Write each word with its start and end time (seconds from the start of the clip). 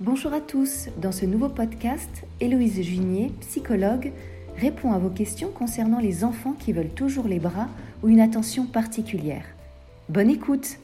Bonjour 0.00 0.32
à 0.32 0.40
tous. 0.40 0.86
Dans 0.98 1.10
ce 1.10 1.24
nouveau 1.24 1.48
podcast, 1.48 2.08
Héloïse 2.38 2.80
Junier, 2.82 3.32
psychologue, 3.40 4.12
répond 4.56 4.92
à 4.92 4.98
vos 4.98 5.10
questions 5.10 5.50
concernant 5.50 5.98
les 5.98 6.22
enfants 6.22 6.52
qui 6.52 6.72
veulent 6.72 6.94
toujours 6.94 7.26
les 7.26 7.40
bras 7.40 7.66
ou 8.04 8.08
une 8.08 8.20
attention 8.20 8.64
particulière. 8.64 9.42
Bonne 10.08 10.30
écoute. 10.30 10.76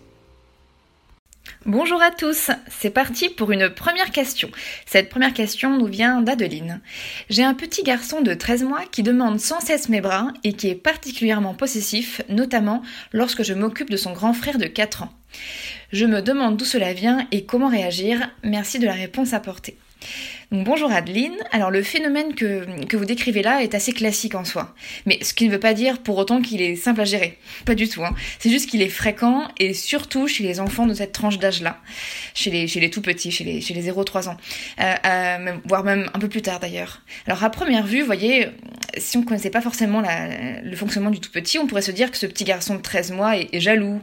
Bonjour 1.65 2.03
à 2.03 2.11
tous, 2.11 2.51
c'est 2.69 2.91
parti 2.91 3.29
pour 3.29 3.53
une 3.53 3.71
première 3.71 4.11
question. 4.11 4.51
Cette 4.85 5.11
première 5.11 5.33
question 5.33 5.79
nous 5.79 5.87
vient 5.87 6.21
d'Adeline. 6.21 6.81
J'ai 7.31 7.45
un 7.45 7.55
petit 7.55 7.85
garçon 7.85 8.21
de 8.21 8.35
13 8.35 8.65
mois 8.65 8.83
qui 8.91 9.05
demande 9.05 9.39
sans 9.39 9.61
cesse 9.61 9.89
mes 9.89 10.01
bras 10.01 10.33
et 10.43 10.55
qui 10.55 10.69
est 10.69 10.75
particulièrement 10.75 11.55
possessif, 11.55 12.21
notamment 12.29 12.83
lorsque 13.13 13.45
je 13.45 13.55
m'occupe 13.55 13.91
de 13.91 13.97
son 13.97 14.13
grand 14.13 14.33
frère 14.33 14.59
de 14.59 14.67
4 14.67 15.05
ans. 15.05 15.13
Je 15.93 16.07
me 16.07 16.23
demande 16.23 16.57
d'où 16.57 16.65
cela 16.65 16.93
vient 16.93 17.27
et 17.31 17.45
comment 17.45 17.69
réagir. 17.69 18.31
Merci 18.43 18.79
de 18.79 18.87
la 18.87 18.95
réponse 18.95 19.33
apportée 19.33 19.77
bonjour 20.51 20.91
Adeline. 20.93 21.37
Alors 21.51 21.71
le 21.71 21.83
phénomène 21.83 22.35
que, 22.35 22.67
vous 22.97 23.05
décrivez 23.05 23.43
là 23.43 23.63
est 23.63 23.75
assez 23.75 23.93
classique 23.93 24.35
en 24.35 24.45
soi. 24.45 24.75
Mais 25.07 25.23
ce 25.23 25.35
qui 25.35 25.47
ne 25.47 25.53
veut 25.53 25.61
pas 25.61 25.75
dire 25.75 25.99
pour 25.99 26.17
autant 26.19 26.41
qu'il 26.41 26.63
est 26.63 26.77
simple 26.77 27.01
à 27.01 27.05
gérer. 27.05 27.39
Pas 27.65 27.75
du 27.75 27.89
tout. 27.89 28.05
Hein. 28.05 28.15
C'est 28.39 28.51
juste 28.51 28.69
qu'il 28.71 28.83
est 28.83 28.89
fréquent 28.89 29.49
et 29.59 29.75
surtout 29.75 30.29
chez 30.29 30.45
les 30.45 30.61
enfants 30.61 30.87
de 30.87 30.95
cette 30.95 31.13
tranche 31.13 31.39
d'âge-là. 31.39 31.79
Chez 32.35 32.51
les, 32.51 32.67
chez 32.67 32.81
les 32.81 32.91
tout 32.91 33.03
petits, 33.03 33.31
chez 33.31 33.45
les, 33.45 33.61
chez 33.61 33.75
les 33.75 33.91
0-3 33.91 34.29
ans. 34.29 34.37
Euh, 34.81 34.95
euh, 35.07 35.53
voire 35.65 35.85
même 35.85 36.09
un 36.15 36.19
peu 36.19 36.29
plus 36.29 36.43
tard 36.43 36.61
d'ailleurs. 36.61 37.03
Alors 37.27 37.43
à 37.43 37.51
première 37.51 37.87
vue, 37.87 38.01
vous 38.01 38.07
voyez, 38.07 38.49
si 38.99 39.17
on 39.17 39.21
ne 39.21 39.27
connaissait 39.27 39.51
pas 39.51 39.61
forcément 39.61 40.03
le 40.63 40.77
fonctionnement 40.77 41.11
du 41.11 41.21
tout 41.21 41.31
petit, 41.31 41.59
on 41.59 41.67
pourrait 41.67 41.83
se 41.83 41.91
dire 41.91 42.11
que 42.11 42.17
ce 42.17 42.27
petit 42.27 42.45
garçon 42.45 42.75
de 42.75 42.81
13 42.81 43.13
mois 43.13 43.37
est, 43.37 43.61
jaloux. 43.61 44.01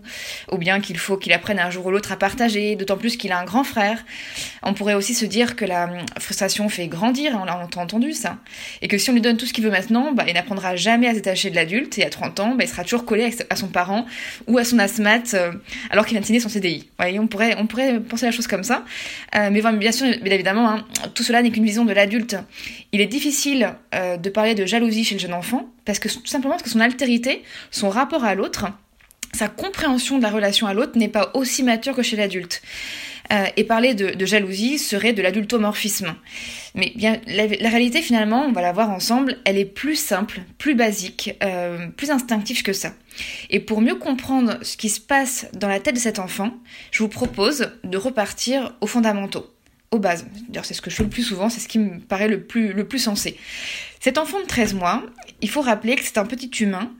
Ou 0.51 0.57
bien 0.57 0.79
qu'il 0.79 0.97
faut 0.97 1.17
qu'il 1.17 1.33
apprenne 1.33 1.59
un 1.59 1.69
jour 1.69 1.85
ou 1.85 1.91
l'autre 1.91 2.11
à 2.11 2.17
partager, 2.17 2.75
d'autant 2.75 2.97
plus 2.97 3.17
qu'il 3.17 3.31
a 3.31 3.39
un 3.39 3.45
grand 3.45 3.63
frère. 3.63 4.03
On 4.63 4.73
pourrait 4.73 4.93
aussi 4.93 5.13
se 5.13 5.25
dire 5.25 5.55
que 5.55 5.65
la 5.65 5.89
frustration 6.19 6.69
fait 6.69 6.87
grandir, 6.87 7.37
on 7.39 7.45
l'a 7.45 7.57
entendu 7.57 8.13
ça. 8.13 8.37
Et 8.81 8.87
que 8.87 8.97
si 8.97 9.09
on 9.09 9.13
lui 9.13 9.21
donne 9.21 9.37
tout 9.37 9.45
ce 9.45 9.53
qu'il 9.53 9.63
veut 9.63 9.71
maintenant, 9.71 10.11
bah, 10.11 10.25
il 10.27 10.33
n'apprendra 10.33 10.75
jamais 10.75 11.07
à 11.07 11.11
se 11.11 11.15
détacher 11.15 11.49
de 11.49 11.55
l'adulte, 11.55 11.97
et 11.97 12.05
à 12.05 12.09
30 12.09 12.39
ans, 12.39 12.55
bah, 12.55 12.63
il 12.63 12.67
sera 12.67 12.83
toujours 12.83 13.05
collé 13.05 13.31
à 13.49 13.55
son 13.55 13.67
parent 13.67 14.05
ou 14.47 14.57
à 14.57 14.63
son 14.63 14.79
asthmate, 14.79 15.33
euh, 15.33 15.51
alors 15.89 16.05
qu'il 16.05 16.13
vient 16.13 16.21
de 16.21 16.25
signer 16.25 16.39
son 16.39 16.49
CDI. 16.49 16.89
On 16.99 17.27
pourrait, 17.27 17.55
on 17.57 17.67
pourrait 17.67 17.99
penser 17.99 18.25
la 18.25 18.31
chose 18.31 18.47
comme 18.47 18.63
ça. 18.63 18.83
Euh, 19.35 19.49
mais 19.51 19.61
bien 19.77 19.91
sûr, 19.91 20.07
bien 20.21 20.33
évidemment, 20.33 20.69
hein, 20.69 20.85
tout 21.13 21.23
cela 21.23 21.41
n'est 21.41 21.51
qu'une 21.51 21.65
vision 21.65 21.85
de 21.85 21.93
l'adulte. 21.93 22.35
Il 22.91 23.01
est 23.01 23.07
difficile 23.07 23.73
euh, 23.95 24.17
de 24.17 24.29
parler 24.29 24.55
de 24.55 24.65
jalousie 24.65 24.80
chez 24.89 25.15
le 25.15 25.19
jeune 25.19 25.33
enfant, 25.33 25.69
parce 25.85 25.99
que 25.99 26.07
tout 26.07 26.25
simplement 26.25 26.53
parce 26.53 26.63
que 26.63 26.69
son 26.69 26.79
altérité, 26.79 27.43
son 27.69 27.89
rapport 27.89 28.23
à 28.23 28.35
l'autre, 28.35 28.67
sa 29.33 29.47
compréhension 29.47 30.17
de 30.17 30.23
la 30.23 30.29
relation 30.29 30.67
à 30.67 30.73
l'autre 30.73 30.97
n'est 30.97 31.07
pas 31.07 31.31
aussi 31.33 31.63
mature 31.63 31.95
que 31.95 32.03
chez 32.03 32.15
l'adulte. 32.15 32.61
Euh, 33.31 33.45
et 33.55 33.63
parler 33.63 33.93
de, 33.93 34.25
jalousie 34.25 34.77
serait 34.77 35.13
de 35.13 35.21
l'adultomorphisme. 35.21 36.15
Mais 36.75 36.91
bien, 36.95 37.21
la, 37.27 37.45
réalité 37.69 38.01
finalement, 38.01 38.43
on 38.45 38.51
va 38.51 38.61
la 38.61 38.73
voir 38.73 38.89
ensemble, 38.89 39.37
elle 39.45 39.57
est 39.57 39.65
plus 39.65 39.95
simple, 39.95 40.41
plus 40.57 40.75
basique, 40.75 41.37
euh, 41.41 41.87
plus 41.95 42.11
instinctive 42.11 42.61
que 42.61 42.73
ça. 42.73 42.93
Et 43.49 43.61
pour 43.61 43.79
mieux 43.79 43.95
comprendre 43.95 44.57
ce 44.63 44.75
qui 44.75 44.89
se 44.89 44.99
passe 44.99 45.47
dans 45.53 45.69
la 45.69 45.79
tête 45.79 45.95
de 45.95 45.99
cet 45.99 46.19
enfant, 46.19 46.51
je 46.91 47.03
vous 47.03 47.09
propose 47.09 47.71
de 47.85 47.97
repartir 47.97 48.75
aux 48.81 48.87
fondamentaux, 48.87 49.49
aux 49.91 49.99
bases. 49.99 50.25
D'ailleurs, 50.49 50.65
c'est 50.65 50.73
ce 50.73 50.81
que 50.81 50.89
je 50.89 50.97
fais 50.97 51.03
le 51.03 51.09
plus 51.09 51.23
souvent, 51.23 51.47
c'est 51.47 51.61
ce 51.61 51.69
qui 51.69 51.79
me 51.79 51.99
paraît 51.99 52.27
le 52.27 52.43
plus, 52.43 52.73
le 52.73 52.85
plus 52.85 52.99
sensé. 52.99 53.37
Cet 54.01 54.17
enfant 54.17 54.41
de 54.41 54.45
13 54.45 54.73
mois, 54.73 55.03
il 55.41 55.49
faut 55.49 55.61
rappeler 55.61 55.95
que 55.95 56.03
c'est 56.03 56.17
un 56.17 56.25
petit 56.25 56.49
humain 56.63 56.91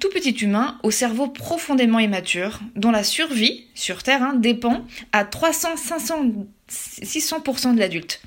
tout 0.00 0.08
petit 0.08 0.32
humain 0.32 0.78
au 0.82 0.90
cerveau 0.90 1.28
profondément 1.28 1.98
immature, 1.98 2.60
dont 2.74 2.90
la 2.90 3.04
survie 3.04 3.66
sur 3.74 4.02
Terre 4.02 4.22
hein, 4.22 4.34
dépend 4.34 4.84
à 5.12 5.24
300, 5.24 5.76
500, 5.76 6.32
600% 6.68 7.74
de 7.74 7.78
l'adulte. 7.78 8.20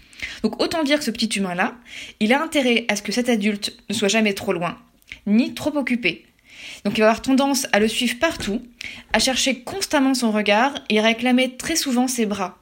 Donc 0.43 0.61
autant 0.61 0.83
dire 0.83 0.97
que 0.97 1.03
ce 1.03 1.11
petit 1.11 1.27
humain-là, 1.27 1.75
il 2.19 2.33
a 2.33 2.41
intérêt 2.41 2.85
à 2.87 2.95
ce 2.95 3.01
que 3.01 3.11
cet 3.11 3.29
adulte 3.29 3.77
ne 3.89 3.93
soit 3.93 4.07
jamais 4.07 4.33
trop 4.33 4.53
loin, 4.53 4.77
ni 5.25 5.53
trop 5.53 5.75
occupé. 5.77 6.25
Donc 6.85 6.97
il 6.97 7.01
va 7.01 7.07
avoir 7.07 7.21
tendance 7.21 7.67
à 7.73 7.79
le 7.79 7.87
suivre 7.87 8.17
partout, 8.17 8.61
à 9.13 9.19
chercher 9.19 9.61
constamment 9.61 10.13
son 10.13 10.31
regard 10.31 10.73
et 10.89 10.99
à 10.99 11.03
réclamer 11.03 11.57
très 11.57 11.75
souvent 11.75 12.07
ses 12.07 12.25
bras. 12.25 12.57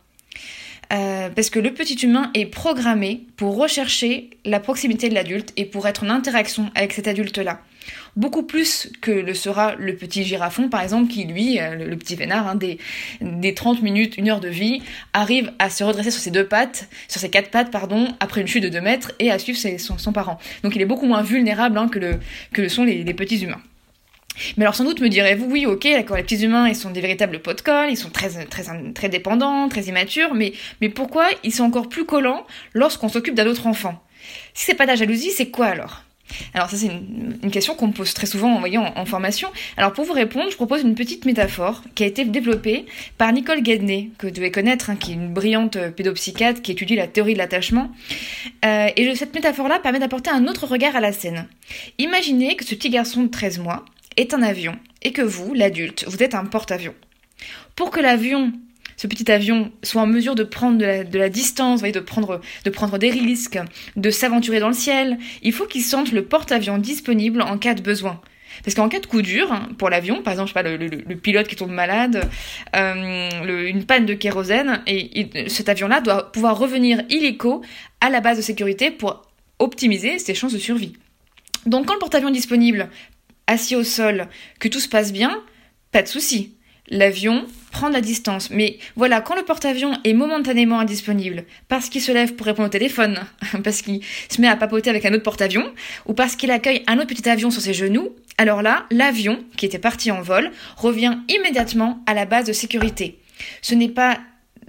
Euh, 0.94 1.30
parce 1.30 1.50
que 1.50 1.60
le 1.60 1.74
petit 1.74 1.96
humain 1.96 2.32
est 2.34 2.46
programmé 2.46 3.26
pour 3.38 3.58
rechercher 3.58 4.30
la 4.46 4.60
proximité 4.60 5.10
de 5.10 5.16
l'adulte 5.16 5.52
et 5.58 5.66
pour 5.66 5.88
être 5.88 6.04
en 6.04 6.10
interaction 6.10 6.70
avec 6.76 6.94
cet 6.94 7.08
adulte-là 7.08 7.62
beaucoup 8.16 8.44
plus 8.44 8.92
que 9.02 9.12
le 9.12 9.34
sera 9.34 9.76
le 9.76 9.96
petit 9.96 10.24
girafon, 10.24 10.70
par 10.70 10.82
exemple, 10.82 11.12
qui 11.12 11.26
lui, 11.26 11.60
euh, 11.60 11.76
le, 11.76 11.98
petit 11.98 12.16
vénard, 12.16 12.48
hein, 12.48 12.56
des, 12.56 12.78
des 13.22 13.54
30 13.54 13.82
minutes, 13.82 14.18
une 14.18 14.30
heure 14.30 14.40
de 14.40 14.48
vie, 14.48 14.82
arrive 15.14 15.52
à 15.60 15.70
se 15.70 15.84
redresser 15.84 16.12
sur 16.12 16.22
ses 16.22 16.32
deux 16.32 16.46
pattes, 16.46 16.88
sur 17.08 17.20
ses 17.20 17.30
quatre 17.30 17.52
pattes, 17.52 17.72
pardon, 17.72 18.08
après 18.20 18.42
une 18.42 18.48
chute 18.48 18.64
de 18.64 18.70
2 18.70 18.82
mètres 18.82 19.12
et 19.20 19.32
à 19.32 19.40
suivre 19.40 19.58
ses, 19.58 19.78
son, 19.78 20.14
parent. 20.14 20.40
Donc 20.64 20.76
il 20.76 20.82
est 20.82 20.86
beaucoup 20.86 21.06
moins 21.06 21.22
vulnérable 21.22 21.78
hein, 21.78 21.88
que, 21.90 22.00
le, 22.00 22.20
que 22.54 22.62
le 22.62 22.70
sont 22.70 22.84
les, 22.84 23.04
petits 23.14 23.44
humains. 23.44 23.62
Mais 24.58 24.66
alors 24.66 24.76
sans 24.76 24.84
doute 24.84 25.02
me 25.02 25.10
direz-vous, 25.10 25.46
oui, 25.50 25.66
ok, 25.66 25.84
d'accord, 25.84 26.18
les 26.18 26.24
petits 26.24 26.44
humains, 26.44 26.68
ils 26.68 26.76
sont 26.76 26.92
des 26.92 27.02
véritables 27.02 27.40
pots 27.40 27.54
de 27.54 27.62
colle, 27.62 27.90
ils 27.90 27.98
sont 27.98 28.10
très, 28.10 28.30
très, 28.46 28.64
très 28.94 29.10
dépendants, 29.10 29.70
très 29.70 29.84
immatures, 29.84 30.34
mais, 30.34 30.54
mais 30.82 30.90
pourquoi 30.90 31.28
ils 31.44 31.54
sont 31.54 31.64
encore 31.64 31.90
plus 31.90 32.06
collants 32.06 32.46
lorsqu'on 32.74 33.10
s'occupe 33.10 33.36
d'un 33.36 33.48
autre 33.48 33.68
enfant? 33.68 34.02
Si 34.54 34.66
c'est 34.66 34.76
pas 34.76 34.86
de 34.86 34.92
la 34.92 34.96
jalousie, 34.96 35.32
c'est 35.32 35.50
quoi 35.50 35.68
alors? 35.68 36.06
Alors 36.54 36.70
ça 36.70 36.78
c'est 36.78 36.88
une, 36.88 37.52
question 37.52 37.76
qu'on 37.76 37.88
me 37.88 37.94
pose 37.94 38.14
très 38.14 38.26
souvent 38.26 38.54
en, 38.54 38.60
voyant 38.60 38.92
en, 38.96 39.06
formation. 39.06 39.50
Alors 39.78 39.94
pour 39.94 40.06
vous 40.06 40.14
répondre, 40.14 40.50
je 40.50 40.56
propose 40.56 40.82
une 40.82 40.96
petite 40.96 41.26
métaphore 41.26 41.84
qui 41.94 42.04
a 42.04 42.08
été 42.08 42.26
développée 42.26 42.86
par 43.18 43.32
Nicole 43.32 43.62
Guedney, 43.62 44.12
que 44.18 44.28
vous 44.28 44.34
devez 44.34 44.52
connaître, 44.52 44.90
hein, 44.90 44.96
qui 44.96 45.12
est 45.12 45.16
une 45.16 45.32
brillante 45.32 45.78
pédopsychiatre 45.92 46.62
qui 46.62 46.72
étudie 46.72 46.96
la 46.96 47.08
théorie 47.08 47.34
de 47.34 47.38
l'attachement. 47.38 47.92
Euh, 48.66 48.90
et 48.96 49.16
cette 49.16 49.36
métaphore-là 49.36 49.80
permet 49.80 50.00
d'apporter 50.00 50.32
un 50.32 50.48
autre 50.48 50.66
regard 50.66 50.96
à 50.96 51.00
la 51.00 51.14
scène. 51.14 51.48
Imaginez 52.00 52.56
que 52.56 52.66
ce 52.66 52.76
petit 52.76 52.90
garçon 52.90 53.24
de 53.24 53.30
13 53.30 53.60
mois 53.60 53.86
est 54.18 54.34
un 54.34 54.42
avion 54.42 54.78
et 55.02 55.12
que 55.12 55.22
vous, 55.22 55.54
l'adulte, 55.54 56.06
vous 56.08 56.24
êtes 56.24 56.36
un 56.36 56.46
porte-avions. 56.46 56.96
Pour 57.76 57.92
que 57.92 58.00
l'avion 58.00 58.54
ce 58.98 59.08
petit 59.08 59.30
avion 59.30 59.72
soit 59.84 60.02
en 60.02 60.08
mesure 60.08 60.36
de 60.36 60.44
prendre 60.44 60.78
de 60.78 61.18
la, 61.18 61.30
distance, 61.30 61.82
de 61.82 62.00
prendre, 62.00 62.42
de 62.64 62.70
prendre 62.70 62.98
des 62.98 63.10
risques, 63.10 63.60
de 63.96 64.10
s'aventurer 64.10 64.60
dans 64.60 64.70
le 64.70 64.74
ciel, 64.74 65.18
il 65.42 65.52
faut 65.52 65.66
qu'il 65.66 65.84
sente 65.84 66.12
le 66.12 66.24
porte-avions 66.26 66.78
disponible 66.78 67.42
en 67.42 67.58
cas 67.58 67.74
de 67.74 67.82
besoin. 67.82 68.22
Parce 68.64 68.74
qu'en 68.74 68.88
cas 68.88 69.00
de 69.00 69.06
coup 69.06 69.22
dur, 69.22 69.52
hein, 69.52 69.68
pour 69.78 69.90
l'avion, 69.90 70.22
par 70.22 70.32
exemple, 70.32 70.50
je 70.50 70.54
sais 70.54 70.64
pas, 70.64 70.70
le, 70.70 71.16
pilote 71.16 71.48
qui 71.48 71.58
tombe 71.58 71.72
malade, 71.72 72.30
euh, 72.76 73.68
une 73.68 73.84
panne 73.86 74.06
de 74.06 74.14
kérosène, 74.14 74.82
et, 74.88 75.50
cet 75.50 75.68
avion-là 75.68 76.00
doit 76.00 76.32
pouvoir 76.32 76.58
revenir 76.58 77.04
illico 77.10 77.62
à 78.00 78.10
la 78.10 78.22
base 78.22 78.38
de 78.38 78.42
sécurité 78.42 78.92
pour 78.92 79.24
optimiser 79.60 80.20
ses 80.20 80.34
chances 80.34 80.54
de 80.54 80.58
survie. 80.58 80.94
Donc 81.66 81.88
quand 81.88 81.94
le 81.94 82.00
porte-avions 82.00 82.30
est 82.30 82.34
disponible, 82.34 82.90
assis 83.48 83.76
au 83.76 83.84
sol, 83.84 84.28
que 84.60 84.68
tout 84.68 84.80
se 84.80 84.90
passe 84.90 85.12
bien, 85.12 85.44
pas 85.92 86.02
de 86.02 86.08
souci 86.08 86.56
l'avion 86.90 87.46
prend 87.72 87.90
la 87.90 88.02
distance. 88.02 88.50
Mais 88.50 88.78
voilà, 88.96 89.22
quand 89.22 89.36
le 89.36 89.44
porte-avions 89.44 89.94
est 90.04 90.14
momentanément 90.14 90.80
indisponible, 90.80 91.46
parce 91.68 91.90
qu'il 91.90 92.02
se 92.02 92.12
lève 92.12 92.34
pour 92.36 92.46
répondre 92.46 92.68
au 92.68 92.72
téléphone, 92.72 93.20
parce 93.64 93.82
qu'il 93.82 94.02
se 94.30 94.40
met 94.42 94.48
à 94.48 94.56
papoter 94.56 94.90
avec 94.90 95.06
un 95.06 95.14
autre 95.14 95.24
porte-avions, 95.24 95.72
ou 96.06 96.14
parce 96.14 96.36
qu'il 96.36 96.52
accueille 96.52 96.84
un 96.88 96.98
autre 96.98 97.08
petit 97.08 97.28
avion 97.28 97.52
sur 97.52 97.62
ses 97.62 97.74
genoux, 97.74 98.10
alors 98.38 98.62
là, 98.62 98.86
l'avion, 98.92 99.40
qui 99.58 99.66
était 99.66 99.80
parti 99.80 100.12
en 100.12 100.22
vol, 100.22 100.52
revient 100.78 101.18
immédiatement 101.30 102.04
à 102.06 102.14
la 102.14 102.26
base 102.26 102.46
de 102.46 102.54
sécurité. 102.54 103.20
Ce 103.62 103.76
n'est 103.76 103.90
pas 103.90 104.20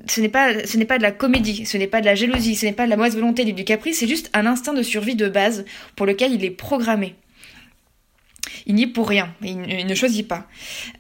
ce 0.09 0.21
n'est 0.21 0.29
pas, 0.29 0.65
ce 0.67 0.77
n'est 0.77 0.85
pas 0.85 0.99
de 0.99 1.03
la 1.03 1.11
comédie, 1.11 1.67
ce 1.67 1.77
n'est 1.77 1.89
pas 1.89 2.01
de 2.01 2.07
la 2.07 2.15
jalousie, 2.15 2.55
ce 2.55 2.67
n'est 2.67 2.73
pas 2.73 2.85
de 2.85 2.91
la 2.91 2.97
mauvaise 2.97 3.17
volonté 3.17 3.45
du 3.45 3.65
caprice, 3.65 3.99
c'est 3.99 4.07
juste 4.07 4.31
un 4.35 4.47
instinct 4.47 4.75
de 4.75 4.83
survie 4.83 5.17
de 5.17 5.29
base 5.29 5.65
pour 5.97 6.07
lequel 6.07 6.33
il 6.33 6.45
est 6.45 6.51
programmé 6.51 7.17
il 8.67 8.75
n'y 8.75 8.85
est 8.85 8.87
pour 8.87 9.09
rien, 9.09 9.35
il, 9.43 9.87
ne 9.87 9.95
choisit 9.95 10.27
pas. 10.27 10.47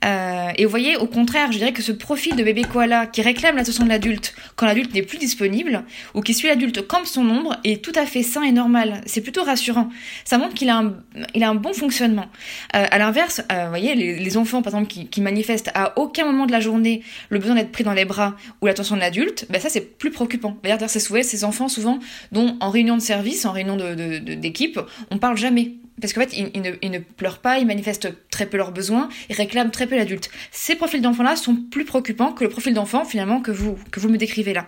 Euh, 0.04 0.50
et 0.56 0.64
vous 0.64 0.70
voyez, 0.70 0.96
au 0.96 1.06
contraire, 1.06 1.52
je 1.52 1.58
dirais 1.58 1.72
que 1.72 1.82
ce 1.82 1.92
profil 1.92 2.36
de 2.36 2.44
bébé 2.44 2.62
koala 2.62 3.06
qui 3.06 3.22
réclame 3.22 3.56
l'attention 3.56 3.84
de 3.84 3.88
l'adulte 3.88 4.34
quand 4.56 4.66
l'adulte 4.66 4.94
n'est 4.94 5.02
plus 5.02 5.18
disponible, 5.18 5.84
ou 6.14 6.20
qui 6.20 6.34
suit 6.34 6.48
l'adulte 6.48 6.86
comme 6.86 7.04
son 7.04 7.28
ombre, 7.28 7.56
est 7.64 7.82
tout 7.82 7.92
à 7.94 8.06
fait 8.06 8.22
sain 8.22 8.42
et 8.42 8.52
normal. 8.52 9.00
C'est 9.06 9.20
plutôt 9.20 9.44
rassurant. 9.44 9.88
Ça 10.24 10.38
montre 10.38 10.54
qu'il 10.54 10.68
a 10.68 10.76
un, 10.76 11.54
bon 11.54 11.72
fonctionnement. 11.72 12.26
Euh, 12.74 12.86
à 12.90 12.98
l'inverse, 12.98 13.42
euh, 13.52 13.64
vous 13.64 13.70
voyez, 13.70 13.94
les, 13.94 14.36
enfants, 14.36 14.62
par 14.62 14.74
exemple, 14.74 14.92
qui, 15.10 15.20
manifestent 15.20 15.70
à 15.74 15.98
aucun 15.98 16.24
moment 16.24 16.46
de 16.46 16.52
la 16.52 16.60
journée 16.60 17.02
le 17.30 17.38
besoin 17.38 17.56
d'être 17.56 17.72
pris 17.72 17.84
dans 17.84 17.94
les 17.94 18.04
bras 18.04 18.36
ou 18.60 18.66
l'attention 18.66 18.94
de 18.94 19.00
l'adulte, 19.00 19.46
ben 19.50 19.60
ça 19.60 19.68
c'est 19.68 19.80
plus 19.80 20.10
préoccupant. 20.10 20.56
D'ailleurs, 20.62 20.78
c'est 20.88 21.00
souvent 21.00 21.22
ces 21.22 21.44
enfants, 21.44 21.68
souvent, 21.68 21.98
dont 22.32 22.56
en 22.60 22.70
réunion 22.70 22.96
de 22.96 23.02
service, 23.02 23.44
en 23.44 23.52
réunion 23.52 23.76
d'équipe, 23.76 24.76
de, 24.76 24.80
de, 24.80 24.86
on 25.10 25.18
parle 25.18 25.36
jamais 25.36 25.72
parce 26.00 26.12
qu'en 26.12 26.20
fait, 26.22 26.36
ils, 26.36 26.90
ne, 26.90 26.98
pleurent 26.98 27.38
pas, 27.38 27.58
ils 27.58 27.66
manifestent 27.66 28.08
très 28.30 28.46
peu 28.46 28.56
leurs 28.56 28.72
besoins, 28.72 29.08
ils 29.30 29.36
réclament 29.36 29.70
très 29.70 29.86
peu 29.86 29.96
l'adulte. 29.96 30.30
Ces 30.50 30.74
profils 30.74 31.00
d'enfants-là 31.00 31.36
sont 31.36 31.56
plus 31.56 31.84
préoccupants 31.84 32.32
que 32.32 32.44
le 32.44 32.50
profil 32.50 32.74
d'enfant, 32.74 33.04
finalement, 33.04 33.40
que 33.40 33.50
vous, 33.50 33.78
que 33.90 34.00
vous 34.00 34.08
me 34.08 34.18
décrivez 34.18 34.52
là. 34.52 34.66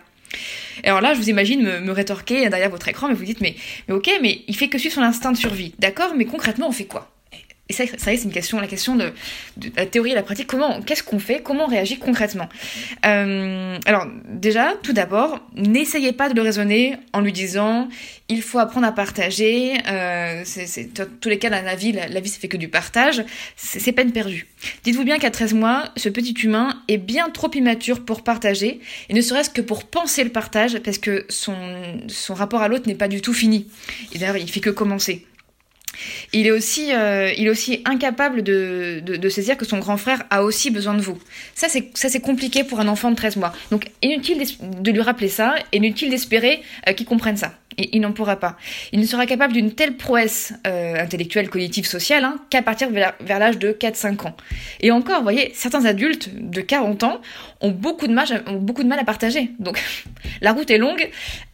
alors 0.83 1.01
là, 1.01 1.13
je 1.13 1.19
vous 1.19 1.29
imagine 1.29 1.61
me, 1.61 1.91
rétorquer 1.91 2.49
derrière 2.49 2.69
votre 2.69 2.87
écran, 2.87 3.07
mais 3.07 3.13
vous 3.13 3.25
dites, 3.25 3.41
mais, 3.41 3.55
mais 3.87 3.93
ok, 3.93 4.09
mais 4.21 4.41
il 4.47 4.55
fait 4.55 4.69
que 4.69 4.77
suivre 4.77 4.95
son 4.95 5.01
instinct 5.01 5.31
de 5.31 5.37
survie. 5.37 5.73
D'accord, 5.79 6.13
mais 6.15 6.25
concrètement, 6.25 6.67
on 6.67 6.71
fait 6.71 6.85
quoi? 6.85 7.11
Et 7.69 7.73
ça, 7.73 7.85
ça 7.85 7.97
c'est 7.97 8.23
une 8.23 8.31
question, 8.31 8.59
la 8.59 8.65
question 8.65 8.95
de, 8.95 9.13
la 9.77 9.85
théorie 9.85 10.11
et 10.11 10.15
la 10.15 10.23
pratique. 10.23 10.47
Comment, 10.47 10.81
qu'est-ce 10.81 11.03
qu'on 11.03 11.19
fait? 11.19 11.41
Comment 11.43 11.65
on 11.65 11.67
réagit 11.67 11.99
concrètement? 11.99 12.49
Euh, 13.05 13.77
Alors, 13.85 14.07
déjà, 14.27 14.73
tout 14.81 14.91
d'abord, 14.91 15.39
n'essayez 15.55 16.11
pas 16.11 16.29
de 16.29 16.33
le 16.33 16.41
raisonner 16.41 16.97
en 17.13 17.21
lui 17.21 17.31
disant 17.31 17.87
il 18.27 18.41
faut 18.41 18.57
apprendre 18.57 18.87
à 18.87 18.91
partager. 18.91 19.77
Euh, 19.87 20.43
tous 21.21 21.29
les 21.29 21.37
cas 21.37 21.51
dans 21.51 21.63
la 21.63 21.75
vie, 21.75 21.91
la, 21.91 22.19
vie, 22.19 22.29
c'est 22.29 22.39
fait 22.39 22.47
que 22.47 22.57
du 22.57 22.69
partage. 22.69 23.23
C'est, 23.55 23.91
peine 23.91 24.11
perdue. 24.11 24.47
Dites-vous 24.83 25.03
bien 25.03 25.19
qu'à 25.19 25.29
13 25.29 25.53
mois, 25.53 25.89
ce 25.95 26.09
petit 26.09 26.33
humain 26.33 26.81
est 26.87 26.97
bien 26.97 27.29
trop 27.29 27.51
immature 27.53 28.03
pour 28.03 28.23
partager, 28.23 28.79
et 29.09 29.13
ne 29.13 29.21
serait-ce 29.21 29.49
que 29.51 29.61
pour 29.61 29.83
penser 29.83 30.23
le 30.23 30.31
partage, 30.31 30.79
parce 30.79 30.97
que 30.97 31.25
son, 31.29 31.55
son 32.07 32.33
rapport 32.33 32.63
à 32.63 32.67
l'autre 32.67 32.87
n'est 32.87 32.95
pas 32.95 33.07
du 33.07 33.21
tout 33.21 33.33
fini. 33.33 33.67
Et 34.13 34.17
d'ailleurs, 34.17 34.37
il 34.37 34.49
fait 34.49 34.59
que 34.59 34.71
commencer. 34.71 35.25
Il 36.33 36.47
est 36.47 36.51
aussi, 36.51 36.93
euh, 36.93 37.31
il 37.37 37.47
est 37.47 37.49
aussi 37.49 37.81
incapable 37.85 38.43
de, 38.43 39.29
saisir 39.29 39.57
que 39.57 39.65
son 39.65 39.79
grand 39.79 39.97
frère 39.97 40.23
a 40.29 40.43
aussi 40.43 40.71
besoin 40.71 40.93
de 40.93 41.01
vous. 41.01 41.17
Ça, 41.55 41.67
c'est, 41.69 42.19
compliqué 42.21 42.63
pour 42.63 42.79
un 42.79 42.87
enfant 42.87 43.11
de 43.11 43.15
13 43.15 43.37
mois. 43.37 43.53
Donc, 43.71 43.89
inutile 44.01 44.43
de 44.61 44.91
lui 44.91 45.01
rappeler 45.01 45.29
ça, 45.29 45.55
inutile 45.71 46.09
d'espérer 46.09 46.61
euh, 46.87 46.93
qu'il 46.93 47.05
comprenne 47.05 47.37
ça 47.37 47.53
il 47.79 48.01
n'en 48.01 48.11
pourra 48.11 48.35
pas. 48.35 48.57
Il 48.91 48.99
ne 48.99 49.05
sera 49.05 49.25
capable 49.25 49.53
d'une 49.53 49.71
telle 49.73 49.95
prouesse 49.95 50.53
euh, 50.67 51.01
intellectuelle, 51.01 51.49
cognitive, 51.49 51.85
sociale 51.85 52.23
hein, 52.23 52.37
qu'à 52.49 52.61
partir 52.61 52.89
vers, 52.89 53.13
l'âge 53.39 53.57
de 53.57 53.71
4-5 53.71 54.27
ans. 54.27 54.35
Et 54.81 54.91
encore, 54.91 55.17
vous 55.17 55.23
voyez, 55.23 55.51
certains 55.53 55.85
adultes 55.85 56.29
de 56.33 56.61
40 56.61 57.03
ans 57.03 57.21
ont 57.61 57.71
beaucoup 57.71 58.07
de 58.07 58.13
mal, 58.13 58.27
ont 58.47 58.57
beaucoup 58.57 58.83
de 58.83 58.87
mal 58.87 58.99
à 58.99 59.03
partager. 59.03 59.51
Donc, 59.59 59.81
la 60.41 60.53
route 60.53 60.69
est 60.71 60.77
longue, 60.77 61.09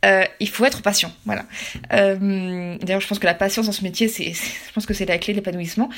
euh, 0.06 0.24
il 0.40 0.50
faut 0.50 0.66
être 0.66 0.82
patient. 0.82 1.12
Voilà. 1.26 1.46
Euh, 1.94 2.78
d'ailleurs, 2.82 3.02
je 3.02 3.08
pense 3.08 3.20
que 3.20 3.26
la 3.26 3.34
patience 3.34 3.66
dans 3.66 3.72
ce 3.72 3.84
métier, 3.84 4.08
c'est, 4.08 4.34
je 4.34 4.74
pense 4.74 4.86
que 4.86 4.94
c'est 4.94 5.06
la 5.06 5.18
clé 5.18 5.34
de 5.34 5.40
l'épanouissement. 5.40 5.90